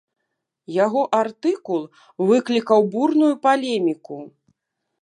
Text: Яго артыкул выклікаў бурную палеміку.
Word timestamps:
Яго 0.85 1.01
артыкул 1.19 1.81
выклікаў 2.31 2.79
бурную 2.97 3.31
палеміку. 3.47 4.19